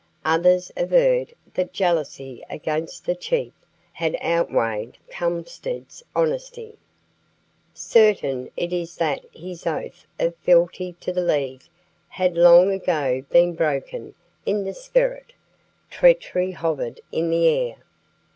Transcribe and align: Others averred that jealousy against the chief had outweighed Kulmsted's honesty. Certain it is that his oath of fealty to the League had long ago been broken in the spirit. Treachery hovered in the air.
Others 0.25 0.71
averred 0.75 1.31
that 1.53 1.73
jealousy 1.73 2.41
against 2.49 3.05
the 3.05 3.13
chief 3.13 3.53
had 3.93 4.15
outweighed 4.19 4.97
Kulmsted's 5.11 6.01
honesty. 6.15 6.79
Certain 7.71 8.49
it 8.57 8.73
is 8.73 8.95
that 8.95 9.23
his 9.31 9.67
oath 9.67 10.07
of 10.19 10.35
fealty 10.37 10.93
to 11.01 11.13
the 11.13 11.21
League 11.21 11.65
had 12.07 12.35
long 12.35 12.71
ago 12.73 13.23
been 13.29 13.53
broken 13.53 14.15
in 14.43 14.63
the 14.63 14.73
spirit. 14.73 15.33
Treachery 15.91 16.49
hovered 16.49 16.99
in 17.11 17.29
the 17.29 17.47
air. 17.47 17.75